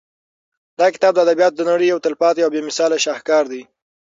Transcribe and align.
دا 0.79 0.87
کتاب 0.93 1.13
د 1.15 1.19
ادبیاتو 1.25 1.55
د 1.59 1.63
نړۍ 1.71 1.85
یو 1.89 2.03
تلپاتې 2.05 2.41
او 2.43 2.51
بې 2.53 2.61
مثاله 2.69 2.95
شاهکار 3.05 3.43
دی. 3.51 3.61